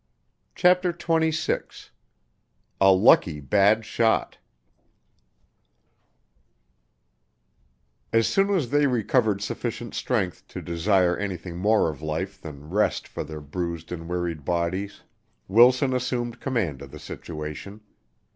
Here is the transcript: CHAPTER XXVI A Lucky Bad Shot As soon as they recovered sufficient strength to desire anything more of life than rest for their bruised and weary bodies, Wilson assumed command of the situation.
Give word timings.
CHAPTER 0.55 0.91
XXVI 0.93 1.91
A 2.81 2.91
Lucky 2.91 3.39
Bad 3.39 3.85
Shot 3.85 4.39
As 8.11 8.25
soon 8.27 8.49
as 8.49 8.71
they 8.71 8.87
recovered 8.87 9.43
sufficient 9.43 9.93
strength 9.93 10.47
to 10.47 10.59
desire 10.59 11.15
anything 11.17 11.59
more 11.59 11.87
of 11.87 12.01
life 12.01 12.41
than 12.41 12.71
rest 12.71 13.07
for 13.07 13.23
their 13.23 13.41
bruised 13.41 13.91
and 13.91 14.09
weary 14.09 14.33
bodies, 14.33 15.03
Wilson 15.47 15.93
assumed 15.93 16.39
command 16.39 16.81
of 16.81 16.89
the 16.89 16.97
situation. 16.99 17.81